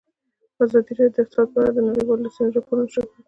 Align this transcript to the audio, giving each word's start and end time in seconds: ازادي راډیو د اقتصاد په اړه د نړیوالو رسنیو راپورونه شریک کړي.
ازادي 0.63 0.91
راډیو 0.99 1.13
د 1.15 1.17
اقتصاد 1.23 1.47
په 1.51 1.57
اړه 1.61 1.71
د 1.73 1.79
نړیوالو 1.87 2.25
رسنیو 2.27 2.55
راپورونه 2.55 2.89
شریک 2.93 3.07
کړي. 3.11 3.19